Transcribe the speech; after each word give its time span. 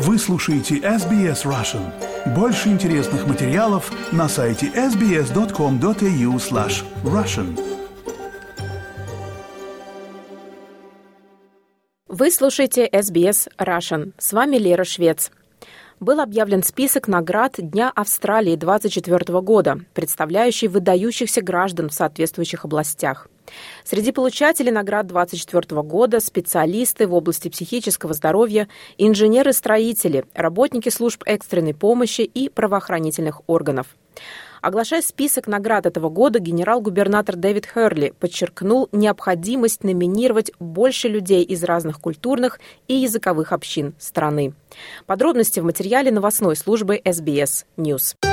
Вы 0.00 0.16
слушаете 0.16 0.76
SBS 0.76 1.44
Russian. 1.44 1.82
Больше 2.32 2.68
интересных 2.68 3.26
материалов 3.26 3.90
на 4.12 4.28
сайте 4.28 4.66
sbs.com.au 4.66 6.36
slash 6.36 6.84
russian. 7.02 7.58
Вы 12.06 12.30
слушаете 12.30 12.86
SBS 12.86 13.48
Russian. 13.58 14.12
С 14.18 14.32
вами 14.32 14.56
Лера 14.58 14.84
Швец. 14.84 15.32
Был 16.00 16.20
объявлен 16.20 16.62
список 16.62 17.08
наград 17.08 17.54
Дня 17.58 17.90
Австралии 17.94 18.54
2024 18.54 19.40
года, 19.40 19.80
представляющий 19.94 20.68
выдающихся 20.68 21.42
граждан 21.42 21.88
в 21.88 21.94
соответствующих 21.94 22.64
областях– 22.64 23.28
Среди 23.84 24.12
получателей 24.12 24.70
наград 24.70 25.06
2024 25.06 25.82
года 25.82 26.20
специалисты 26.20 27.06
в 27.06 27.14
области 27.14 27.48
психического 27.48 28.14
здоровья, 28.14 28.68
инженеры-строители, 28.98 30.24
работники 30.34 30.88
служб 30.88 31.22
экстренной 31.26 31.74
помощи 31.74 32.22
и 32.22 32.48
правоохранительных 32.48 33.42
органов. 33.46 33.86
Оглашая 34.60 35.02
список 35.02 35.46
наград 35.46 35.86
этого 35.86 36.08
года, 36.08 36.38
генерал-губернатор 36.38 37.36
Дэвид 37.36 37.66
Херли 37.66 38.12
подчеркнул 38.18 38.88
необходимость 38.92 39.84
номинировать 39.84 40.52
больше 40.58 41.08
людей 41.08 41.44
из 41.44 41.64
разных 41.64 42.00
культурных 42.00 42.60
и 42.86 42.94
языковых 42.94 43.52
общин 43.52 43.94
страны. 43.98 44.54
Подробности 45.06 45.60
в 45.60 45.64
материале 45.64 46.10
новостной 46.10 46.56
службы 46.56 47.00
SBS 47.04 47.64
News. 47.76 48.27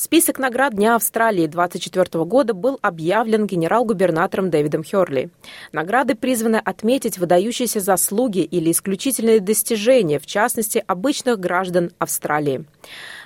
Список 0.00 0.38
наград 0.38 0.74
Дня 0.74 0.94
Австралии 0.94 1.48
2024 1.48 2.24
года 2.24 2.54
был 2.54 2.78
объявлен 2.82 3.48
генерал-губернатором 3.48 4.48
Дэвидом 4.48 4.84
Херли. 4.84 5.30
Награды 5.72 6.14
призваны 6.14 6.54
отметить 6.64 7.18
выдающиеся 7.18 7.80
заслуги 7.80 8.38
или 8.38 8.70
исключительные 8.70 9.40
достижения, 9.40 10.20
в 10.20 10.26
частности, 10.26 10.84
обычных 10.86 11.40
граждан 11.40 11.90
Австралии. 11.98 12.64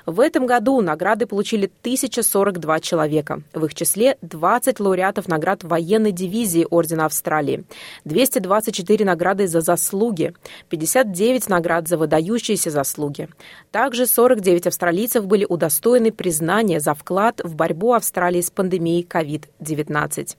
В 0.07 0.21
этом 0.21 0.47
году 0.47 0.81
награды 0.81 1.27
получили 1.27 1.67
1042 1.67 2.81
человека. 2.81 3.43
В 3.53 3.65
их 3.65 3.75
числе 3.75 4.17
20 4.23 4.81
лауреатов 4.81 5.29
наград 5.29 5.65
военной 5.65 6.13
дивизии 6.13 6.67
Ордена 6.71 7.07
Австралии, 7.07 7.65
224 8.05 9.05
награды 9.05 9.47
за 9.47 9.61
заслуги, 9.61 10.35
59 10.69 11.49
наград 11.49 11.89
за 11.89 11.97
выдающиеся 11.97 12.71
заслуги. 12.71 13.29
Также 13.71 14.07
49 14.07 14.67
австралийцев 14.67 15.27
были 15.27 15.45
удостоены 15.45 16.13
признания 16.13 16.81
за 16.81 16.95
вклад 16.95 17.41
в 17.45 17.55
борьбу 17.55 17.93
Австралии 17.93 18.41
с 18.41 18.51
пандемией 18.51 19.07
COVID-19. 19.09 20.37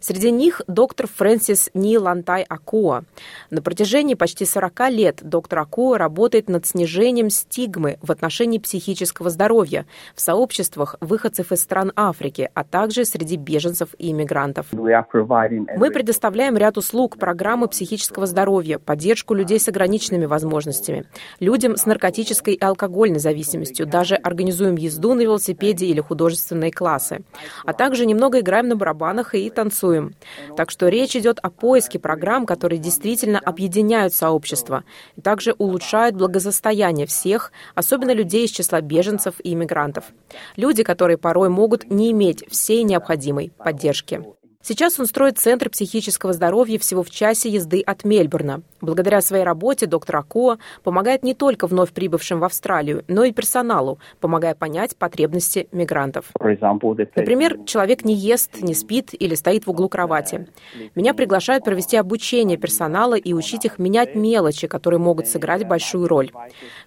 Среди 0.00 0.30
них 0.30 0.62
доктор 0.66 1.06
Фрэнсис 1.06 1.70
Нил 1.74 2.06
Антай 2.06 2.42
Акуа. 2.42 3.04
На 3.50 3.62
протяжении 3.62 4.14
почти 4.14 4.44
40 4.44 4.90
лет 4.90 5.18
доктор 5.22 5.60
Акуа 5.60 5.98
работает 5.98 6.48
над 6.48 6.66
снижением 6.66 7.30
стигмы 7.30 7.98
в 8.02 8.10
отношении 8.10 8.58
психического 8.58 9.30
здоровья 9.30 9.86
в 10.14 10.20
сообществах 10.20 10.96
выходцев 11.00 11.52
из 11.52 11.60
стран 11.60 11.92
Африки, 11.96 12.50
а 12.54 12.64
также 12.64 13.04
среди 13.04 13.36
беженцев 13.36 13.90
и 13.98 14.10
иммигрантов. 14.10 14.66
Мы 15.76 15.90
предоставляем 15.90 16.56
ряд 16.56 16.76
услуг, 16.76 17.18
программы 17.18 17.68
психического 17.68 18.26
здоровья, 18.26 18.78
поддержку 18.78 19.34
людей 19.34 19.58
с 19.58 19.68
ограниченными 19.68 20.26
возможностями, 20.26 21.04
людям 21.40 21.76
с 21.76 21.86
наркотической 21.86 22.54
и 22.54 22.64
алкогольной 22.64 23.18
зависимостью, 23.18 23.86
даже 23.86 24.16
организуем 24.16 24.76
езду 24.76 25.14
на 25.14 25.22
велосипеде 25.22 25.86
или 25.86 26.00
художественные 26.00 26.72
классы, 26.72 27.22
а 27.64 27.72
также 27.72 28.06
немного 28.06 28.40
играем 28.40 28.68
на 28.68 28.76
барабанах 28.76 29.34
и 29.34 29.50
танцуем. 29.54 30.14
Так 30.56 30.70
что 30.70 30.88
речь 30.88 31.16
идет 31.16 31.38
о 31.42 31.48
поиске 31.48 31.98
программ, 31.98 32.44
которые 32.44 32.78
действительно 32.78 33.38
объединяют 33.38 34.12
сообщество 34.14 34.84
и 35.16 35.22
также 35.22 35.54
улучшают 35.56 36.16
благосостояние 36.16 37.06
всех, 37.06 37.52
особенно 37.74 38.12
людей 38.12 38.44
из 38.44 38.50
числа 38.50 38.82
беженцев 38.82 39.36
и 39.42 39.54
иммигрантов. 39.54 40.04
Люди, 40.56 40.82
которые 40.82 41.16
порой 41.16 41.48
могут 41.48 41.90
не 41.90 42.10
иметь 42.10 42.44
всей 42.50 42.82
необходимой 42.82 43.52
поддержки. 43.56 44.22
Сейчас 44.66 44.98
он 44.98 45.04
строит 45.04 45.38
Центр 45.38 45.68
психического 45.68 46.32
здоровья 46.32 46.78
всего 46.78 47.02
в 47.02 47.10
часе 47.10 47.50
езды 47.50 47.82
от 47.82 48.02
Мельбурна. 48.04 48.62
Благодаря 48.80 49.20
своей 49.20 49.44
работе 49.44 49.84
доктор 49.84 50.16
Акуа 50.16 50.56
помогает 50.82 51.22
не 51.22 51.34
только 51.34 51.66
вновь 51.66 51.92
прибывшим 51.92 52.40
в 52.40 52.44
Австралию, 52.44 53.04
но 53.06 53.24
и 53.24 53.32
персоналу, 53.32 53.98
помогая 54.20 54.54
понять 54.54 54.96
потребности 54.96 55.68
мигрантов. 55.70 56.30
Например, 57.14 57.58
человек 57.66 58.06
не 58.06 58.14
ест, 58.14 58.62
не 58.62 58.72
спит 58.72 59.10
или 59.12 59.34
стоит 59.34 59.66
в 59.66 59.70
углу 59.70 59.90
кровати. 59.90 60.48
Меня 60.94 61.12
приглашают 61.12 61.62
провести 61.62 61.98
обучение 61.98 62.56
персонала 62.56 63.16
и 63.16 63.34
учить 63.34 63.66
их 63.66 63.78
менять 63.78 64.14
мелочи, 64.14 64.66
которые 64.66 64.98
могут 64.98 65.28
сыграть 65.28 65.68
большую 65.68 66.08
роль. 66.08 66.32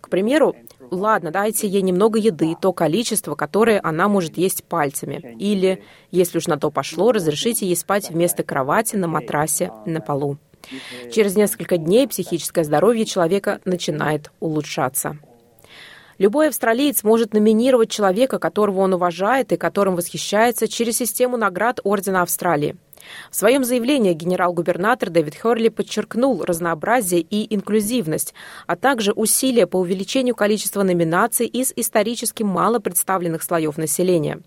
К 0.01 0.09
примеру, 0.09 0.55
ладно, 0.91 1.31
дайте 1.31 1.67
ей 1.67 1.81
немного 1.81 2.19
еды, 2.19 2.55
то 2.59 2.73
количество, 2.73 3.35
которое 3.35 3.79
она 3.83 4.07
может 4.07 4.37
есть 4.37 4.63
пальцами. 4.63 5.35
Или, 5.39 5.83
если 6.11 6.37
уж 6.37 6.47
на 6.47 6.57
то 6.57 6.71
пошло, 6.71 7.11
разрешите 7.11 7.65
ей 7.65 7.75
спать 7.75 8.09
вместо 8.09 8.43
кровати 8.43 8.95
на 8.95 9.07
матрасе 9.07 9.71
на 9.85 10.01
полу. 10.01 10.37
Через 11.11 11.35
несколько 11.35 11.77
дней 11.77 12.07
психическое 12.07 12.63
здоровье 12.63 13.05
человека 13.05 13.61
начинает 13.65 14.31
улучшаться. 14.39 15.17
Любой 16.17 16.47
австралиец 16.47 17.03
может 17.03 17.33
номинировать 17.33 17.91
человека, 17.91 18.39
которого 18.39 18.79
он 18.79 18.95
уважает 18.95 19.51
и 19.51 19.57
которым 19.57 19.95
восхищается, 19.95 20.67
через 20.67 20.97
систему 20.97 21.37
наград 21.37 21.79
Ордена 21.83 22.23
Австралии– 22.23 22.75
в 23.31 23.35
своем 23.35 23.63
заявлении 23.63 24.13
генерал-губернатор 24.13 25.09
Дэвид 25.09 25.35
Херли 25.35 25.69
подчеркнул 25.69 26.43
разнообразие 26.43 27.21
и 27.21 27.53
инклюзивность, 27.53 28.33
а 28.65 28.75
также 28.75 29.11
усилия 29.11 29.67
по 29.67 29.77
увеличению 29.77 30.35
количества 30.35 30.83
номинаций 30.83 31.47
из 31.47 31.73
исторически 31.75 32.43
мало 32.43 32.79
представленных 32.79 33.43
слоев 33.43 33.77
населения. 33.77 34.39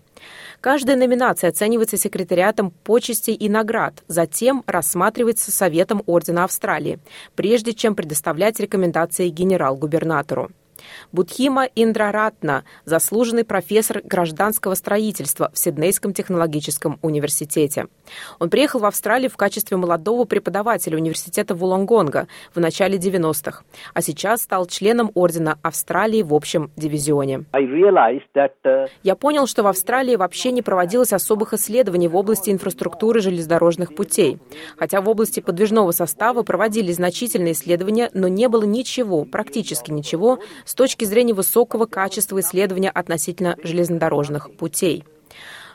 Каждая 0.59 0.95
номинация 0.95 1.49
оценивается 1.49 1.97
секретариатом 1.97 2.71
почестей 2.83 3.33
и 3.33 3.49
наград, 3.49 4.03
затем 4.07 4.63
рассматривается 4.67 5.51
Советом 5.51 6.03
Ордена 6.05 6.43
Австралии, 6.43 6.99
прежде 7.35 7.73
чем 7.73 7.95
предоставлять 7.95 8.59
рекомендации 8.59 9.29
генерал-губернатору. 9.29 10.51
Будхима 11.11 11.67
Индраратна, 11.75 12.63
заслуженный 12.85 13.43
профессор 13.43 14.01
гражданского 14.03 14.75
строительства 14.75 15.51
в 15.53 15.57
Сиднейском 15.57 16.13
технологическом 16.13 16.99
университете. 17.01 17.87
Он 18.39 18.49
приехал 18.49 18.79
в 18.79 18.85
Австралию 18.85 19.29
в 19.29 19.37
качестве 19.37 19.77
молодого 19.77 20.25
преподавателя 20.25 20.97
университета 20.97 21.55
Вулонгонга 21.55 22.27
в 22.53 22.59
начале 22.59 22.97
90-х, 22.97 23.63
а 23.93 24.01
сейчас 24.01 24.41
стал 24.41 24.65
членом 24.65 25.11
Ордена 25.15 25.57
Австралии 25.61 26.21
в 26.21 26.33
общем 26.33 26.71
дивизионе. 26.75 27.45
Uh, 27.53 28.87
Я 29.03 29.15
понял, 29.15 29.47
что 29.47 29.63
в 29.63 29.67
Австралии 29.67 30.15
вообще 30.15 30.51
не 30.51 30.61
проводилось 30.61 31.13
особых 31.13 31.53
исследований 31.53 32.07
в 32.07 32.15
области 32.15 32.49
инфраструктуры 32.49 33.21
железнодорожных 33.21 33.95
путей. 33.95 34.39
Хотя 34.77 35.01
в 35.01 35.09
области 35.09 35.39
подвижного 35.39 35.91
состава 35.91 36.43
проводили 36.43 36.91
значительные 36.91 37.53
исследования, 37.53 38.09
но 38.13 38.27
не 38.27 38.47
было 38.47 38.63
ничего, 38.63 39.25
практически 39.25 39.91
ничего, 39.91 40.39
с 40.65 40.75
точки 40.75 40.90
зрения 41.05 41.33
высокого 41.33 41.85
качества 41.85 42.39
исследования 42.39 42.89
относительно 42.89 43.55
железнодорожных 43.63 44.55
путей. 44.55 45.03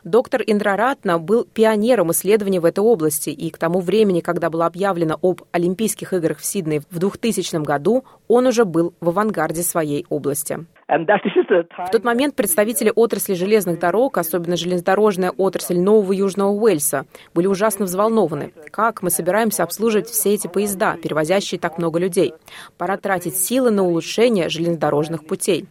Доктор 0.07 0.41
Индраратна 0.47 1.19
был 1.19 1.45
пионером 1.53 2.13
исследований 2.13 2.61
в 2.61 2.65
этой 2.65 2.79
области, 2.79 3.31
и 3.31 3.51
к 3.51 3.59
тому 3.59 3.81
времени, 3.81 4.21
когда 4.21 4.51
было 4.51 4.67
объявлено 4.67 5.19
об 5.21 5.43
Олимпийских 5.51 6.13
играх 6.13 6.39
в 6.39 6.45
Сиднее 6.45 6.83
в 6.93 7.01
2000 7.01 7.65
году, 7.65 8.05
он 8.29 8.47
уже 8.47 8.65
был 8.65 8.95
в 9.01 9.09
авангарде 9.09 9.65
своей 9.65 10.07
области. 10.09 10.65
В 10.87 11.91
тот 11.91 12.05
момент 12.05 12.37
представители 12.37 12.93
отрасли 12.95 13.35
железных 13.35 13.81
дорог, 13.81 14.17
особенно 14.19 14.57
железнодорожная 14.57 15.33
отрасль 15.33 15.81
Нового 15.81 16.13
Южного 16.13 16.51
Уэльса, 16.53 17.07
были 17.35 17.49
ужасно 17.49 17.87
взволнованы. 17.87 18.53
Как 18.71 19.03
мы 19.03 19.11
собираемся 19.11 19.65
обслуживать 19.65 20.09
все 20.09 20.35
эти 20.35 20.47
поезда, 20.47 20.97
перевозящие 21.03 21.59
так 21.59 21.79
много 21.79 21.99
людей? 21.99 22.33
Пора 22.79 22.97
тратить 22.97 23.37
силы 23.37 23.73
на 23.73 23.83
улучшение 23.83 24.51
железнодорожных 24.51 25.27
путей. 25.27 25.67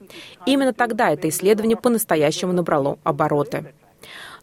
Именно 0.45 0.73
тогда 0.73 1.11
это 1.11 1.29
исследование 1.29 1.77
по-настоящему 1.77 2.51
набрало 2.51 2.99
обороты. 3.05 3.71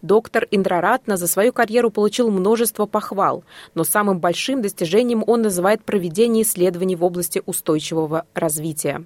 Доктор 0.03 0.49
Индраратна 0.51 1.17
за 1.17 1.29
свою 1.29 1.53
карьеру 1.53 1.91
получил 1.91 2.29
множество 2.29 2.87
похвал, 2.87 3.45
но 3.77 3.85
самым 3.85 4.19
большим 4.19 4.61
достижением 4.61 5.23
он 5.25 5.43
называет 5.43 5.85
проведение 5.85 6.43
исследований 6.43 6.97
в 6.97 7.05
области 7.05 7.41
устойчивого 7.47 8.27
развития. 8.35 9.05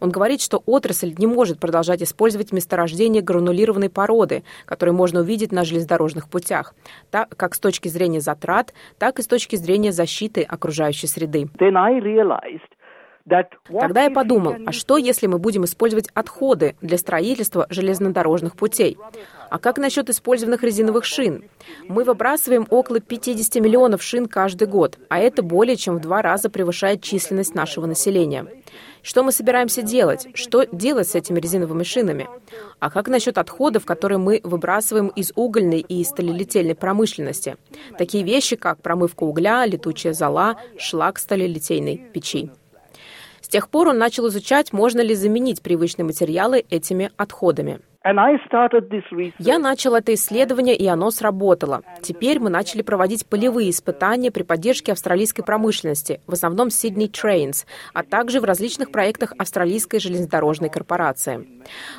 Он 0.00 0.10
говорит, 0.10 0.40
что 0.40 0.60
отрасль 0.66 1.14
не 1.16 1.28
может 1.28 1.60
продолжать 1.60 2.02
использовать 2.02 2.50
месторождение 2.50 3.22
гранулированной 3.22 3.88
породы, 3.88 4.42
которые 4.66 4.94
можно 4.94 5.20
увидеть 5.20 5.52
на 5.52 5.64
железнодорожных 5.64 6.28
путях, 6.28 6.74
так 7.12 7.28
как 7.36 7.54
с 7.54 7.60
точки 7.60 7.86
зрения 7.86 8.20
затрат, 8.20 8.74
так 8.98 9.20
и 9.20 9.22
с 9.22 9.28
точки 9.28 9.54
зрения 9.54 9.92
защиты 9.92 10.42
окружающей 10.42 11.06
среды. 11.06 11.48
Тогда 13.68 14.02
я 14.04 14.10
подумал, 14.10 14.56
а 14.66 14.72
что, 14.72 14.96
если 14.96 15.26
мы 15.26 15.38
будем 15.38 15.64
использовать 15.64 16.08
отходы 16.14 16.76
для 16.80 16.98
строительства 16.98 17.66
железнодорожных 17.70 18.56
путей? 18.56 18.98
А 19.50 19.58
как 19.58 19.78
насчет 19.78 20.08
использованных 20.08 20.62
резиновых 20.62 21.04
шин? 21.04 21.44
Мы 21.86 22.04
выбрасываем 22.04 22.66
около 22.70 23.00
50 23.00 23.62
миллионов 23.62 24.02
шин 24.02 24.26
каждый 24.26 24.66
год, 24.66 24.98
а 25.08 25.18
это 25.18 25.42
более 25.42 25.76
чем 25.76 25.96
в 25.96 26.00
два 26.00 26.22
раза 26.22 26.48
превышает 26.48 27.02
численность 27.02 27.54
нашего 27.54 27.86
населения. 27.86 28.46
Что 29.02 29.24
мы 29.24 29.32
собираемся 29.32 29.82
делать? 29.82 30.28
Что 30.34 30.64
делать 30.64 31.08
с 31.08 31.14
этими 31.16 31.40
резиновыми 31.40 31.82
шинами? 31.82 32.28
А 32.78 32.88
как 32.88 33.08
насчет 33.08 33.36
отходов, 33.36 33.84
которые 33.84 34.18
мы 34.18 34.40
выбрасываем 34.44 35.08
из 35.08 35.32
угольной 35.34 35.80
и 35.80 36.02
сталелитейной 36.04 36.76
промышленности? 36.76 37.56
Такие 37.98 38.24
вещи, 38.24 38.56
как 38.56 38.80
промывка 38.80 39.24
угля, 39.24 39.66
летучая 39.66 40.12
зола, 40.12 40.56
шлак 40.78 41.18
сталелитейной 41.18 41.96
печи. 42.12 42.50
С 43.52 43.54
тех 43.54 43.68
пор 43.68 43.88
он 43.88 43.98
начал 43.98 44.28
изучать, 44.28 44.72
можно 44.72 45.02
ли 45.02 45.14
заменить 45.14 45.60
привычные 45.60 46.06
материалы 46.06 46.64
этими 46.70 47.10
отходами. 47.18 47.80
Я 49.38 49.58
начал 49.60 49.94
это 49.94 50.12
исследование, 50.14 50.74
и 50.74 50.86
оно 50.88 51.12
сработало. 51.12 51.82
Теперь 52.02 52.40
мы 52.40 52.50
начали 52.50 52.82
проводить 52.82 53.26
полевые 53.26 53.70
испытания 53.70 54.32
при 54.32 54.42
поддержке 54.42 54.90
австралийской 54.90 55.44
промышленности, 55.44 56.20
в 56.26 56.32
основном 56.32 56.68
Sydney 56.68 57.08
Trains, 57.08 57.64
а 57.94 58.02
также 58.02 58.40
в 58.40 58.44
различных 58.44 58.90
проектах 58.90 59.34
Австралийской 59.38 60.00
железнодорожной 60.00 60.68
корпорации. 60.68 61.46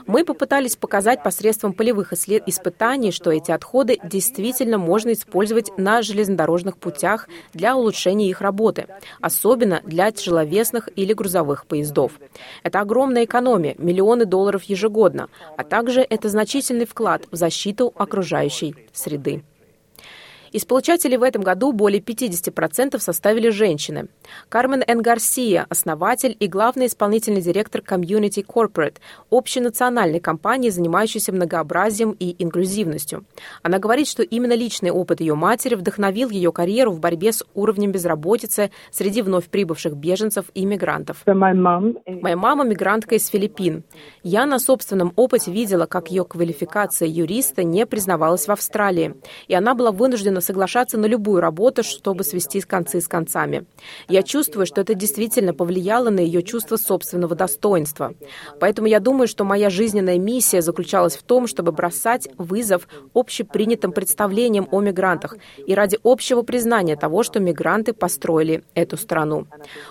Мы 0.05 0.25
попытались 0.25 0.75
показать 0.75 1.23
посредством 1.23 1.71
полевых 1.71 2.11
испытаний, 2.11 3.11
что 3.11 3.31
эти 3.31 3.51
отходы 3.51 3.97
действительно 4.03 4.77
можно 4.77 5.13
использовать 5.13 5.71
на 5.77 6.01
железнодорожных 6.01 6.77
путях 6.77 7.29
для 7.53 7.77
улучшения 7.77 8.29
их 8.29 8.41
работы, 8.41 8.87
особенно 9.21 9.81
для 9.85 10.11
тяжеловесных 10.11 10.89
или 10.97 11.13
грузовых 11.13 11.65
поездов. 11.65 12.19
Это 12.61 12.81
огромная 12.81 13.23
экономия, 13.23 13.75
миллионы 13.77 14.25
долларов 14.25 14.63
ежегодно, 14.63 15.29
а 15.55 15.63
также 15.63 15.92
также 15.93 16.07
это 16.09 16.27
значительный 16.27 16.87
вклад 16.87 17.27
в 17.29 17.35
защиту 17.35 17.93
окружающей 17.95 18.73
среды. 18.93 19.43
Из 20.53 20.65
получателей 20.65 21.17
в 21.17 21.23
этом 21.23 21.41
году 21.41 21.71
более 21.71 21.99
50% 21.99 22.99
составили 22.99 23.49
женщины. 23.49 24.07
Кармен 24.49 24.83
Н. 24.85 25.01
Гарсия, 25.01 25.65
основатель 25.67 26.37
и 26.39 26.45
главный 26.45 26.85
исполнительный 26.85 27.41
директор 27.41 27.81
Community 27.81 28.45
Corporate, 28.45 28.97
общенациональной 29.31 30.19
компании, 30.19 30.69
занимающейся 30.69 31.33
многообразием 31.33 32.11
и 32.19 32.35
инклюзивностью. 32.37 33.25
Она 33.63 33.79
говорит, 33.79 34.07
что 34.07 34.21
именно 34.21 34.53
личный 34.53 34.91
опыт 34.91 35.21
ее 35.21 35.33
матери 35.33 35.73
вдохновил 35.73 36.29
ее 36.29 36.51
карьеру 36.51 36.91
в 36.91 36.99
борьбе 36.99 37.33
с 37.33 37.43
уровнем 37.55 37.91
безработицы 37.91 38.69
среди 38.91 39.23
вновь 39.23 39.45
прибывших 39.45 39.95
беженцев 39.95 40.45
и 40.53 40.65
мигрантов. 40.65 41.23
Моя 41.25 42.37
мама 42.37 42.63
мигрантка 42.63 43.15
из 43.15 43.25
Филиппин. 43.25 43.83
Я 44.21 44.45
на 44.45 44.59
собственном 44.59 45.13
опыте 45.15 45.51
видела, 45.51 45.87
как 45.87 46.11
ее 46.11 46.25
квалификация 46.25 47.07
юриста 47.07 47.63
не 47.63 47.87
признавалась 47.87 48.47
в 48.47 48.51
Австралии, 48.51 49.15
и 49.47 49.55
она 49.55 49.73
была 49.73 49.91
вынуждена 49.91 50.42
соглашаться 50.43 50.97
на 50.97 51.05
любую 51.05 51.41
работу, 51.41 51.83
чтобы 51.83 52.23
свести 52.23 52.61
концы 52.61 53.01
с 53.01 53.07
концами. 53.07 53.65
Я 54.07 54.23
чувствую, 54.23 54.65
что 54.65 54.81
это 54.81 54.93
действительно 54.93 55.53
повлияло 55.53 56.09
на 56.09 56.19
ее 56.19 56.43
чувство 56.43 56.77
собственного 56.77 57.35
достоинства. 57.35 58.13
Поэтому 58.59 58.87
я 58.87 58.99
думаю, 58.99 59.27
что 59.27 59.43
моя 59.43 59.69
жизненная 59.69 60.19
миссия 60.19 60.61
заключалась 60.61 61.15
в 61.15 61.23
том, 61.23 61.47
чтобы 61.47 61.71
бросать 61.71 62.29
вызов 62.37 62.87
общепринятым 63.13 63.91
представлениям 63.91 64.67
о 64.71 64.81
мигрантах 64.81 65.37
и 65.65 65.73
ради 65.73 65.97
общего 66.03 66.41
признания 66.41 66.95
того, 66.95 67.23
что 67.23 67.39
мигранты 67.39 67.93
построили 67.93 68.63
эту 68.73 68.97
страну. 68.97 69.47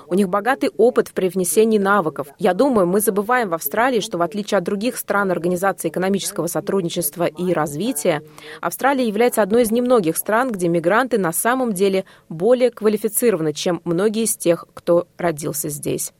У 0.07 0.15
них 0.15 0.29
богатый 0.29 0.71
опыт 0.77 1.09
в 1.09 1.13
привнесении 1.13 1.79
навыков. 1.79 2.29
Я 2.39 2.55
думаю, 2.55 2.87
мы 2.87 3.01
забываем 3.01 3.49
в 3.49 3.55
Австралии, 3.55 4.01
что 4.01 4.19
в 4.19 4.23
отличие 4.23 4.59
от 4.59 4.65
других 4.65 4.97
стран 4.97 5.31
Организации 5.31 5.89
экономического 5.89 6.47
сотрудничества 6.47 7.25
и 7.25 7.53
развития, 7.53 8.23
Австралия 8.61 9.07
является 9.07 9.43
одной 9.43 9.63
из 9.63 9.71
немногих 9.71 10.17
стран, 10.17 10.42
стран, 10.43 10.53
где 10.53 10.69
мигранты 10.69 11.19
на 11.19 11.33
самом 11.33 11.73
деле 11.73 12.05
более 12.29 12.71
квалифицированы, 12.71 13.53
чем 13.53 13.81
многие 13.85 14.25
из 14.25 14.37
тех, 14.37 14.67
кто 14.75 15.07
родился 15.19 15.69
здесь. 15.69 16.13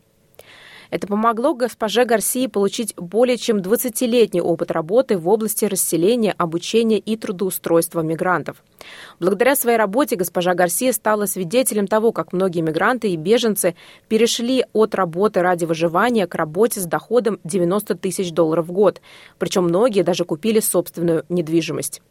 Это 0.91 1.07
помогло 1.07 1.55
госпоже 1.55 2.05
Гарсии 2.05 2.49
получить 2.49 2.95
более 2.97 3.39
чем 3.39 3.59
20-летний 3.61 4.43
опыт 4.43 4.71
работы 4.71 5.17
в 5.17 5.27
области 5.27 5.65
расселения, 5.65 6.35
обучения 6.37 6.99
и 6.99 7.17
трудоустройства 7.17 8.03
мигрантов. 8.03 8.63
Благодаря 9.19 9.57
своей 9.57 9.79
работе 9.79 10.17
госпожа 10.17 10.53
Гарсия 10.53 10.93
стала 10.93 11.25
свидетелем 11.25 11.87
того, 11.87 12.13
как 12.13 12.35
многие 12.35 12.61
мигранты 12.61 13.09
и 13.09 13.17
беженцы 13.17 13.75
перешли 14.09 14.67
от 14.75 14.95
работы 14.95 15.41
ради 15.41 15.65
выживания 15.65 16.27
к 16.27 16.35
работе 16.35 16.81
с 16.81 16.85
доходом 16.85 17.41
90 17.43 17.95
тысяч 17.95 18.31
долларов 18.31 18.67
в 18.67 18.73
год. 18.73 19.01
Причем 19.39 19.65
многие 19.65 20.03
даже 20.03 20.27
купили 20.27 20.61
собственную 20.61 21.25
недвижимость. 21.31 22.03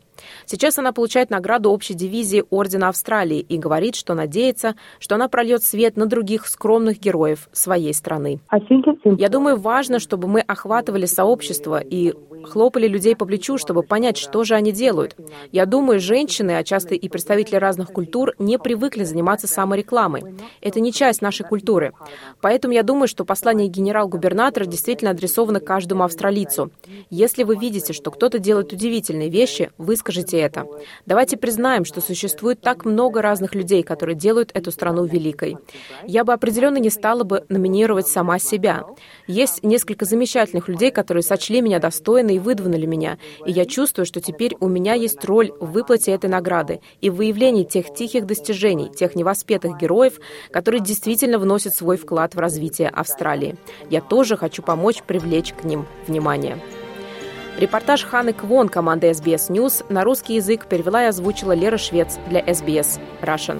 Сейчас 0.45 0.77
она 0.77 0.91
получает 0.91 1.29
награду 1.29 1.71
общей 1.71 1.93
дивизии 1.93 2.43
Ордена 2.49 2.89
Австралии 2.89 3.39
и 3.39 3.57
говорит, 3.57 3.95
что 3.95 4.13
надеется, 4.13 4.75
что 4.99 5.15
она 5.15 5.27
прольет 5.27 5.63
свет 5.63 5.97
на 5.97 6.05
других 6.05 6.47
скромных 6.47 6.99
героев 6.99 7.49
своей 7.51 7.93
страны. 7.93 8.39
Я 9.17 9.29
думаю, 9.29 9.57
важно, 9.57 9.99
чтобы 9.99 10.27
мы 10.27 10.41
охватывали 10.41 11.05
сообщество 11.05 11.79
и 11.79 12.13
хлопали 12.43 12.87
людей 12.87 13.15
по 13.15 13.25
плечу, 13.25 13.57
чтобы 13.57 13.83
понять, 13.83 14.17
что 14.17 14.43
же 14.43 14.55
они 14.55 14.71
делают. 14.71 15.15
Я 15.51 15.65
думаю, 15.65 15.99
женщины, 15.99 16.57
а 16.57 16.63
часто 16.63 16.95
и 16.95 17.09
представители 17.09 17.55
разных 17.55 17.89
культур, 17.91 18.33
не 18.39 18.57
привыкли 18.57 19.03
заниматься 19.03 19.47
саморекламой. 19.47 20.23
Это 20.61 20.79
не 20.79 20.91
часть 20.91 21.21
нашей 21.21 21.45
культуры. 21.45 21.93
Поэтому 22.41 22.73
я 22.73 22.83
думаю, 22.83 23.07
что 23.07 23.25
послание 23.25 23.67
генерал-губернатора 23.67 24.65
действительно 24.65 25.11
адресовано 25.11 25.59
каждому 25.59 26.03
австралийцу. 26.03 26.71
Если 27.09 27.43
вы 27.43 27.55
видите, 27.55 27.93
что 27.93 28.11
кто-то 28.11 28.39
делает 28.39 28.73
удивительные 28.73 29.29
вещи, 29.29 29.71
выскажите 29.77 30.37
это. 30.37 30.65
Давайте 31.05 31.37
признаем, 31.37 31.85
что 31.85 32.01
существует 32.01 32.61
так 32.61 32.85
много 32.85 33.21
разных 33.21 33.55
людей, 33.55 33.83
которые 33.83 34.15
делают 34.15 34.51
эту 34.53 34.71
страну 34.71 35.05
великой. 35.05 35.57
Я 36.05 36.23
бы 36.23 36.33
определенно 36.33 36.77
не 36.77 36.89
стала 36.89 37.23
бы 37.23 37.45
номинировать 37.49 38.07
сама 38.07 38.39
себя. 38.39 38.83
Есть 39.27 39.63
несколько 39.63 40.05
замечательных 40.05 40.67
людей, 40.67 40.91
которые 40.91 41.23
сочли 41.23 41.61
меня 41.61 41.79
достойной 41.79 42.30
и 42.31 42.39
выдвинули 42.39 42.85
меня, 42.85 43.17
и 43.45 43.51
я 43.51 43.65
чувствую, 43.65 44.05
что 44.05 44.21
теперь 44.21 44.55
у 44.59 44.67
меня 44.67 44.93
есть 44.93 45.23
роль 45.25 45.51
в 45.59 45.71
выплате 45.71 46.11
этой 46.11 46.29
награды 46.29 46.81
и 47.01 47.09
в 47.09 47.15
выявлении 47.15 47.63
тех 47.63 47.93
тихих 47.93 48.25
достижений, 48.25 48.89
тех 48.89 49.15
невоспетых 49.15 49.77
героев, 49.77 50.19
которые 50.51 50.81
действительно 50.81 51.39
вносят 51.39 51.75
свой 51.75 51.97
вклад 51.97 52.35
в 52.35 52.39
развитие 52.39 52.89
Австралии. 52.89 53.55
Я 53.89 54.01
тоже 54.01 54.37
хочу 54.37 54.61
помочь 54.61 55.03
привлечь 55.03 55.53
к 55.53 55.63
ним 55.63 55.85
внимание. 56.07 56.57
Репортаж 57.57 58.03
Ханы 58.03 58.33
Квон 58.33 58.69
команды 58.69 59.09
SBS 59.11 59.49
News 59.49 59.85
на 59.89 60.03
русский 60.03 60.35
язык 60.35 60.67
перевела 60.67 61.03
и 61.03 61.07
озвучила 61.07 61.51
Лера 61.51 61.77
Швец 61.77 62.17
для 62.29 62.41
SBS 62.41 62.99
Russian. 63.21 63.59